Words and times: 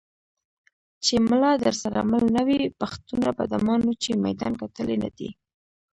چې 1.03 1.13
ملا 1.29 1.51
درسره 1.65 1.99
مل 2.11 2.25
نه 2.35 2.41
وي 2.47 2.61
پښتونه 2.81 3.29
په 3.37 3.43
ډمانو 3.51 3.91
چا 4.03 4.11
میدان 4.25 4.51
ګټلی 4.61 4.97
نه 5.03 5.09
دی. 5.17 5.29